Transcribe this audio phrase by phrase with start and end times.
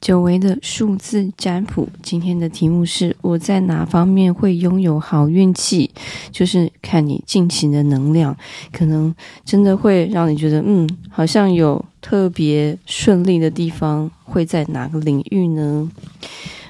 [0.00, 5.90] 久违的数字占卜，今天的题目是：我在哪方面会拥有好运气？
[6.32, 8.34] 就是看你近期的能量，
[8.72, 15.90] 可能真的会让你觉得，嗯，好像有特别顺利的地方，会在哪个领域呢？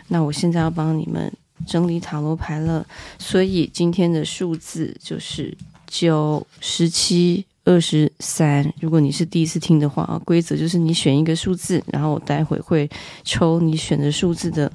[0.08, 1.32] 那我现在要帮你们
[1.64, 2.84] 整理塔罗牌了，
[3.16, 5.56] 所以今天的数字就是
[5.86, 7.44] 九、十七。
[7.64, 12.88] 二十三，如果你是第一次听的话，规则就是你选一个数字，然后我待会会
[13.22, 14.70] 抽你选的数字的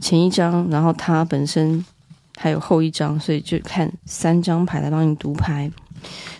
[0.00, 1.84] 前一张，然后它本身
[2.36, 5.70] 还有后一张，所以就看三张牌来帮你读牌。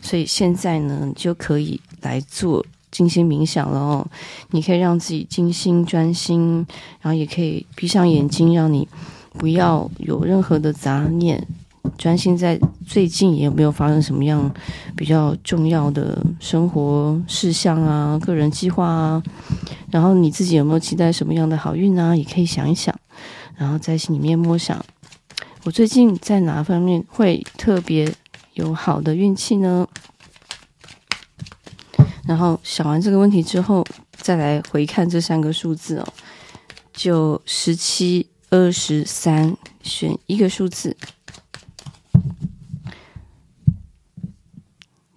[0.03, 4.07] 所以现在呢，你就可以来做静心冥想了哦。
[4.51, 6.67] 你可以让自己静心专心，
[7.01, 8.89] 然后也可以闭上眼睛，让你
[9.35, 11.47] 不要有任何的杂念。
[12.01, 14.51] 专心在最近有没有发生什么样
[14.97, 19.23] 比较重要的生活事项啊、个人计划啊？
[19.91, 22.17] 然后你自己有没有期待什么样的好运啊？
[22.17, 22.99] 也可以想一想，
[23.55, 24.83] 然后在心里面默想：
[25.65, 28.11] 我最近在哪方面会特别
[28.55, 29.87] 有好的运气呢？
[32.25, 33.85] 然后想完这个问题之后，
[34.17, 36.09] 再来回看这三个数字哦，
[36.95, 40.97] 九、十七、二十三，选一个数字。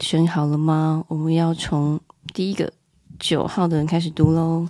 [0.04, 1.06] 选好了吗？
[1.08, 2.00] 我们要从
[2.34, 2.72] 第一个
[3.18, 4.68] 九号的人开始读喽。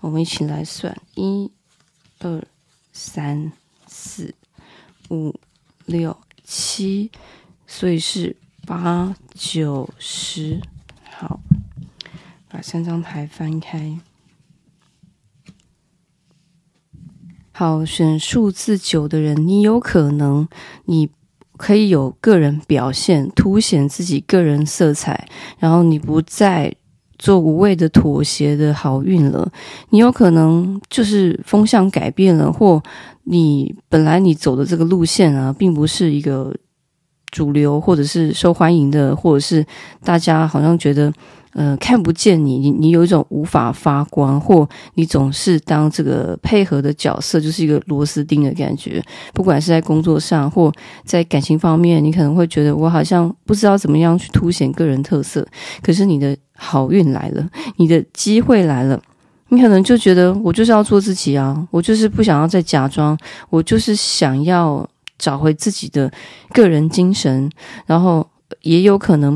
[0.00, 1.50] 我们一起来算：一、
[2.20, 2.42] 二、
[2.92, 3.50] 三、
[3.88, 4.32] 四、
[5.10, 5.34] 五、
[5.86, 7.10] 六、七，
[7.66, 10.60] 所以是八、九、十。
[11.10, 11.40] 好，
[12.48, 13.98] 把三张牌翻开。
[17.50, 20.48] 好，选数字九的人，你有可能
[20.84, 21.10] 你。
[21.56, 26.74] 可以有个人表现，凸显自己个人色彩，然后你不再
[27.18, 29.50] 做无谓的妥协的好运了。
[29.90, 32.82] 你有可能就是风向改变了，或
[33.24, 36.54] 你本来你走的这个路线啊，并不是一个
[37.30, 39.64] 主流，或者是受欢迎的，或者是
[40.04, 41.12] 大家好像觉得。
[41.58, 49.02] 呃，看不见你，你你有一种无法发光，或你总是当这个配合的角色，就是一个螺丝钉的感觉。
[49.32, 50.70] 不管是在工作上，或
[51.02, 55.48] 在感情方面，你可能会觉得我好像不知道怎么样去凸显个人特色。
[55.80, 59.00] 可是你的好运来了，你的机会来了，
[59.48, 63.16] 你可能就觉得我就是要做自己啊，我就是不想要再假装，
[63.48, 66.12] 我就是想要找回自己的
[66.52, 67.50] 个人精神，
[67.86, 68.28] 然后
[68.60, 69.34] 也有可能。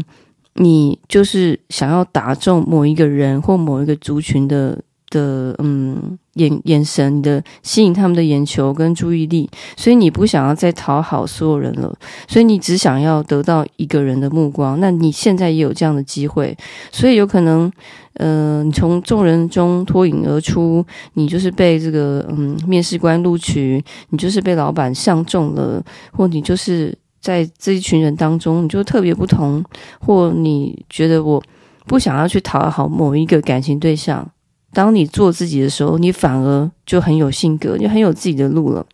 [0.63, 4.79] 你就是想要打中某一个人或某一个族群的
[5.09, 11.97] 的嗯眼眼神，的吸引他们的眼球跟注意力，所以你不想要再讨好所有人了，
[12.29, 14.79] 所以你只想要得到一个人的目光。
[14.81, 16.55] 那你现在也有这样的机会，
[16.93, 17.73] 所以有可能
[18.15, 20.85] 呃，你从众人中脱颖而出，
[21.15, 25.83] 你就是被这个嗯面试官录取，你就是被老板相中了，
[26.13, 26.95] 或你就是。
[27.21, 29.63] 在这一群人当中，你就特别不同，
[30.01, 31.43] 或你觉得我
[31.87, 34.29] 不想要去讨好某一个感情对象。
[34.73, 38.87] 当你做自己的时候，你反而就很有性格，你很有自己的路了。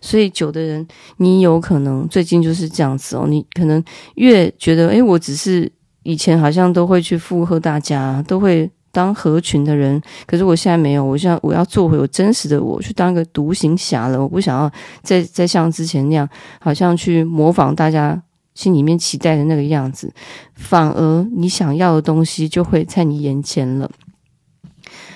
[0.00, 0.86] 所以，久的人，
[1.16, 3.26] 你有可能最近就是这样子哦。
[3.28, 3.82] 你可能
[4.16, 5.70] 越觉得，诶，我只是
[6.02, 8.70] 以前好像都会去附和大家，都会。
[8.94, 14.22] 当合群的人，可是我现在没有，我现在我要做回我真实的我，去当一个独行侠了。
[14.22, 14.70] 我不想要
[15.02, 16.28] 再再像之前那样，
[16.60, 18.22] 好像去模仿大家
[18.54, 20.14] 心里面期待的那个样子，
[20.54, 23.90] 反而你想要的东西就会在你眼前了。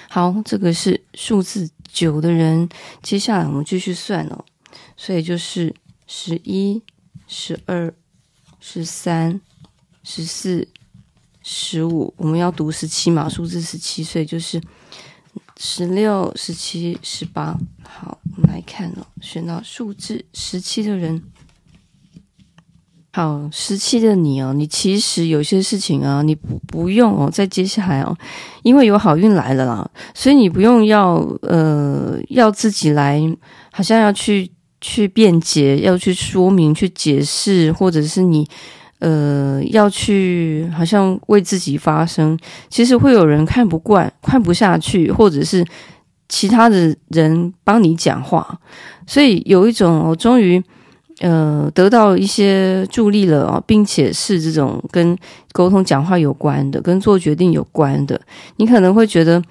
[0.09, 2.69] 好，这个是数字九的人，
[3.01, 4.45] 接下来我们继续算哦。
[4.97, 5.73] 所以就是
[6.09, 6.83] 十一、
[7.29, 7.95] 十二、
[8.59, 9.41] 十三、
[10.03, 10.67] 十四。
[11.51, 13.27] 十五，我们要读十七嘛？
[13.27, 14.61] 数字十七岁就是
[15.57, 17.59] 十六、十七、十八。
[17.83, 21.23] 好，我们来看哦，选到数字十七的人，
[23.13, 28.15] 好，十七的你哦，你其实有些事情啊，你不不用哦，再接下来哦，
[28.63, 33.19] 因为有好运来了啦，所以你不用要呃要自己来，
[33.73, 34.51] 好像要去
[34.83, 38.47] 去辩解，要去说明、去解释，或者是你。
[39.01, 45.65] 呃，要去好像为自己发声，其实会有人看不惯、看不下去，或者是
[46.29, 48.59] 其他的人帮你讲话，
[49.07, 50.63] 所以有一种我终于
[51.21, 55.17] 呃得到一些助力了啊，并且是这种跟
[55.53, 58.21] 沟通、讲话有关的，跟做决定有关的，
[58.57, 59.43] 你可能会觉得。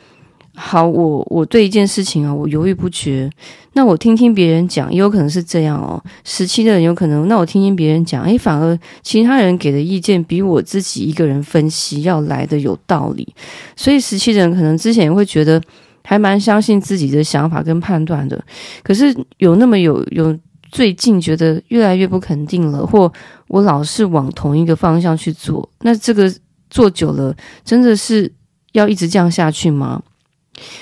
[0.60, 3.30] 好，我我对一件事情啊，我犹豫不决。
[3.74, 6.04] 那我听听别人讲，也有可能是这样哦。
[6.24, 13.32] 十七的人有可能，那我听听别人讲，诶，反而其他人给的意见比我自己一个人分析要来的有道理。
[13.76, 15.62] 所以十七的人可能之前也会觉得
[16.04, 18.44] 还蛮相信自己的想法跟判断的。
[18.82, 20.36] 可是有那么有有
[20.72, 23.12] 最近觉得越来越不肯定了，或
[23.48, 26.34] 我老是往同一个方向去做，那这个
[26.72, 28.32] 做久了，真的是
[28.72, 30.02] 要一直这样下去吗？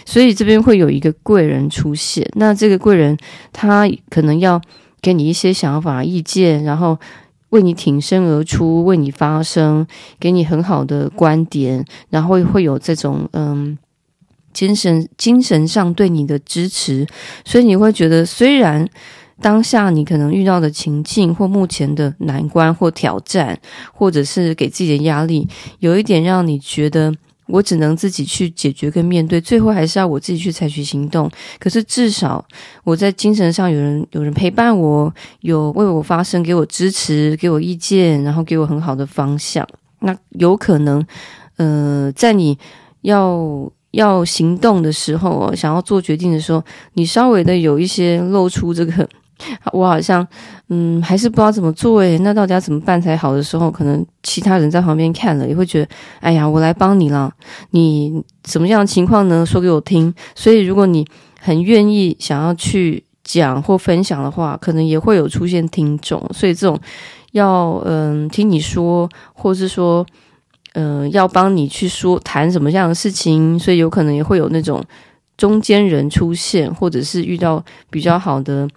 [0.06, 3.18] 所以这边会有一个贵人出现，那这个贵人
[3.54, 4.62] 他可能要
[5.01, 6.98] 给你一些想法、意见，然后
[7.50, 9.86] 为你挺身而出，为你发声，
[10.19, 13.77] 给你很好的观点，然后会有这种嗯
[14.51, 17.06] 精神精神上对你的支持，
[17.44, 18.88] 所以你会觉得，虽然
[19.42, 23.60] 当下你可能遇到的情境或目前的难关或挑战，
[23.94, 25.48] 或者是给自己的压力，
[25.80, 27.13] 有一点让你觉得。
[27.47, 31.30] 我只能自己去解决跟面对，最后还是要我自己去采取行动。
[31.59, 32.44] 可是至少
[32.83, 39.68] 我在精神上有人有人陪伴我，有为我发声，给我支持，给我意见，然后给我很好的方向。
[40.00, 41.06] 那有可能，
[41.57, 42.57] 呃，在你
[43.01, 46.63] 要要行动的时候，想要做决定的时候，
[46.94, 49.07] 你稍微的有一些露出这个。
[49.74, 50.26] 我好像，
[50.70, 55.90] 嗯，还是不知道怎么做诶，那到底要怎么办才好的时候，可能其他人在旁边看了也会觉得，
[56.22, 57.32] 哎呀，我来帮你了。
[57.72, 59.46] 你什么样的情况呢？
[59.46, 60.14] 说给我听。
[60.36, 61.06] 所以，如果你
[61.40, 66.20] 很愿意想要去讲或分享的话，可能也会有出现听众。
[66.34, 66.80] 所以，这种
[67.34, 70.06] 要嗯听你说，或是说，
[70.74, 74.81] 嗯要帮你去说谈什么样的事情，所以有可能也会有那种
[75.38, 78.68] 中间人出现，或者是遇到比较好的。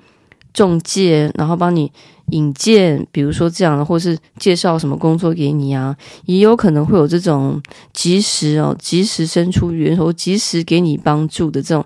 [0.53, 1.91] 中介，然后帮你
[2.31, 7.61] 引荐，比如说这样的，或是介绍什么工作给你啊，也有可能会有这种
[7.93, 11.85] 及时哦，及时伸出援手，及时给你帮助的这种，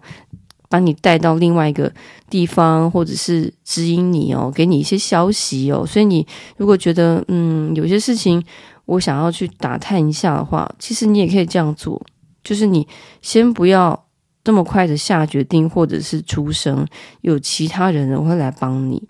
[0.69, 1.93] 把你带到另外一个
[2.31, 5.85] 地方，或者是指引你哦，给你一些消息哦。
[5.87, 6.27] 所以你
[6.57, 8.43] 如果觉得嗯，有些事情
[8.87, 12.01] 我想要去打探一下的话，其实你也可以这样做，
[12.43, 12.87] 就是你
[13.21, 14.05] 先不要。
[14.45, 16.87] 这么快的下决定，或者是出声，
[17.21, 19.03] 有其他人会来帮你。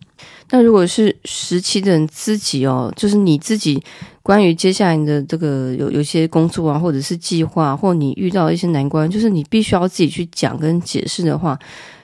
[0.50, 3.82] 那如果是十七的人自己哦，就是你自己
[4.22, 11.58] 关于接下来的这个有有些工作啊，或者是计划，或你遇到一些难关，就是你必须要自己去讲跟解释的话，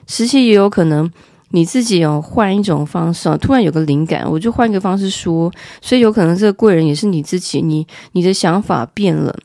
[0.07, 1.09] 十七也有可能
[1.51, 5.53] 你自己哦换一种方式，突然有个灵感，我就换一个方式说，
[5.83, 9.39] 所以有可能这个贵人也是你自己，你你的想法变了，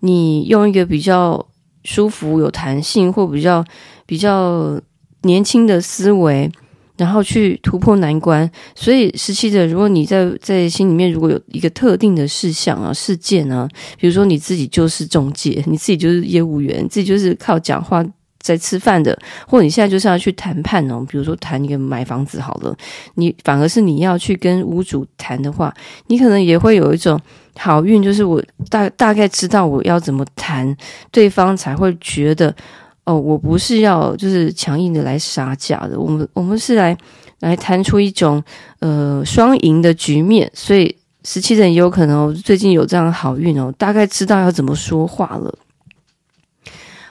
[0.00, 1.44] 你用一个比较。
[1.84, 3.64] 舒服、有弹性，或比较
[4.06, 4.80] 比较
[5.22, 6.50] 年轻的思维，
[6.96, 8.50] 然后去突破难关。
[8.74, 18.04] 所以，十七者，如果你在在心里面如果有一个特定的事项啊、事件啊，比如说你自己就是中介，你自己就是业务员，自己就是靠讲话
[18.48, 19.16] 在吃饭的，
[19.46, 22.76] 或者你现在就是要去谈判哦，比如说谈一个买房子好了，
[23.14, 25.72] 你反而是你要去跟屋主谈的话，
[26.06, 27.20] 你可能也会有一种。
[27.60, 28.40] 好运就是我
[28.70, 30.76] 大大概知道我要怎么谈，
[31.10, 32.54] 对方才会觉得
[33.02, 36.96] 哦，我不是要就是强硬的来杀价的，我们我们是来
[37.40, 38.40] 来谈出一种
[38.78, 40.48] 呃双赢的局面。
[40.54, 40.94] 所以
[41.24, 45.52] 十七人也有可能最近有这样的好运哦，大概知道要怎么说话了。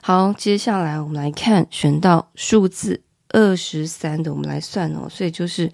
[0.07, 5.69] 好，接下来我们来看选到数字二十三的，我们来算哦，所以就是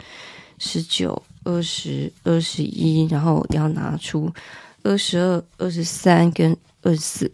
[0.57, 4.27] 十九、二十、二十一，然后要拿出。
[4.81, 7.31] 二十二、二十三跟二十四，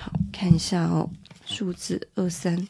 [0.00, 1.10] 好，看一下哦，
[1.44, 2.66] 数字二三。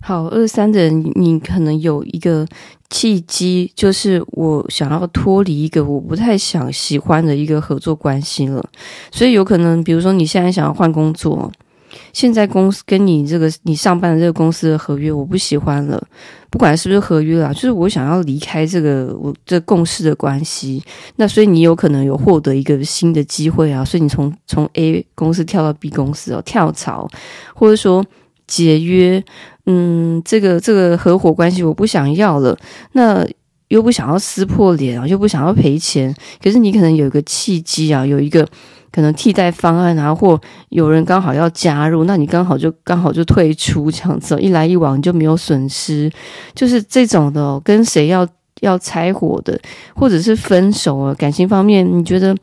[0.00, 2.48] 好，二三的人，你可能有一个
[2.88, 8.66] 契机，就是我想要脱离一个我不太想喜欢的一个合作关系了，
[9.12, 11.52] 所以有可能，比如说你现在想要换工作。
[12.12, 16.02] 现在公司跟你这个你上班的这个公司的合约我不喜欢了，
[16.50, 20.82] 不管是不是合约啦，就是我想要离开这个我这共事的关系。
[21.16, 27.08] 那所以你有可能有获得一个新的机会啊，所以你从从 A 公司跳到 B 公司哦，跳槽
[27.54, 28.04] 或者说
[28.46, 29.22] 解约，
[29.66, 32.56] 嗯，这个这个合伙关系我不想要了，
[32.92, 33.26] 那
[33.68, 38.46] 又不想要撕破脸啊，又不想要赔钱，可是你可能有一个契机啊，有一个。
[38.94, 46.08] 可能替代方案啊，或有人刚好要加入，那你刚好就刚好就退出这样子，一来一往你就没有损失，
[46.54, 47.60] 就是这种的哦。
[47.64, 48.24] 跟谁要
[48.60, 49.58] 要拆伙的，
[49.96, 52.36] 或者是分手啊，感情方面你觉得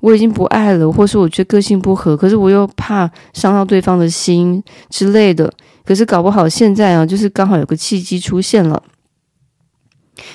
[0.00, 5.48] 我已经不爱了，或是我觉得个性不合，可是我又怕伤到对方的心之类的，
[5.84, 8.82] 可是搞不好现在啊，就是刚好有个契机出现了。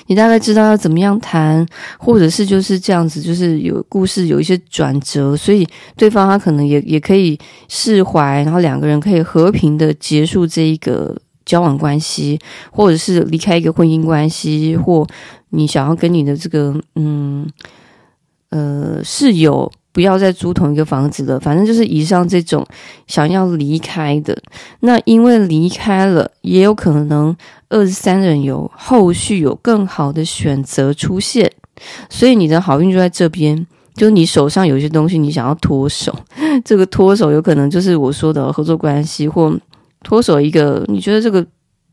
[0.06, 1.66] 你大概知道要怎么样谈，
[1.98, 5.66] 或者是就是这样子，就是有故事有一些转折，所以
[5.96, 12.38] 对方他可能也也可以释怀，然后两个人可以和平的结束这一个交往关系，
[12.70, 15.06] 或者是离开一个婚姻关系，或
[15.50, 17.46] 你想要跟你的这个嗯
[18.50, 19.70] 呃室友。
[19.98, 21.40] 不要再租同一个房子了。
[21.40, 22.64] 反正就是以上这种
[23.08, 24.40] 想要离开的，
[24.78, 27.36] 那因为离开了，也有可能
[27.68, 31.50] 二十三人有后续有更好的选择出现，
[32.08, 33.66] 所以你的好运就在这边。
[33.96, 36.14] 就你手上有一些东西，你想要脱手，
[36.64, 39.52] 这个脱手有可能就是我说的合作关系，或
[40.04, 41.44] 脱手一个你觉得这个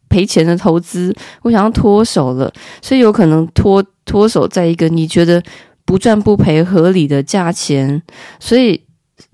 [0.08, 5.42] 赔钱的投资，我想要脱手了，所以有可能脱脱手在一个你觉得
[5.86, 8.02] 不赚不赔合理的价钱，
[8.40, 8.82] 所以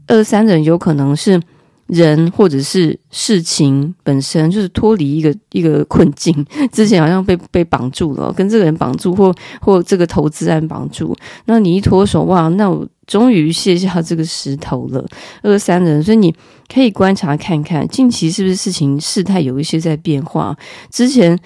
[0.08, 1.42] 二三人有可能是。
[1.88, 6.34] 人或者是事情本身就是脱离一个一个困境，
[6.72, 11.14] 之前好像被被绑住了，跟这个人绑住，或或这个投资案绑住。
[11.48, 15.06] 那你一脱手，哇，那我终于卸下这个石头了。
[15.42, 16.34] 二三人，所以你
[16.74, 20.56] 可以观察看看，近期是不是事情事态有一些在变化。
[20.90, 21.38] 之前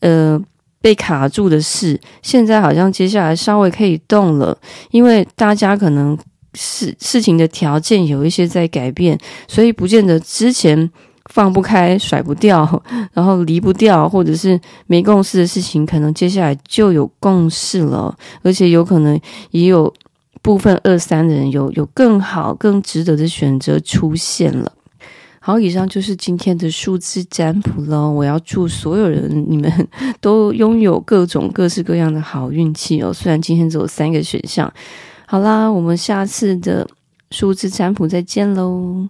[0.00, 0.36] 呃
[0.82, 4.58] 被卡住的事，现在好像接下来稍微可以动了，
[4.90, 6.18] 因为大家可能。
[6.54, 10.90] 事事情的条件有一些在改变，所以不见得之前
[11.30, 12.82] 放不开、甩不掉，
[13.14, 19.18] 然后离不掉，或者是没共识的事情，可能接下来就有共识了，而且有可能
[19.52, 19.90] 也有
[20.42, 24.70] 部分二三的人有有更好、更值得的选择出现了。
[25.44, 28.08] 好，以上就是今天的数字占卜了。
[28.08, 29.88] 我要祝所有人，你们
[30.22, 33.12] 都拥有各种各式各样的好运气哦。
[33.12, 34.72] 虽然今天只有三个选项。
[35.26, 36.88] 好啦，我们下次的
[37.32, 39.08] 数字占卜再见喽。